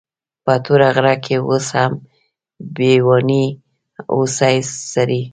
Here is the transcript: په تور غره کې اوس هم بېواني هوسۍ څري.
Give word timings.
په 0.45 0.53
تور 0.63 0.81
غره 0.95 1.15
کې 1.23 1.35
اوس 1.47 1.67
هم 1.77 1.91
بېواني 2.75 3.45
هوسۍ 4.05 4.57
څري. 4.91 5.21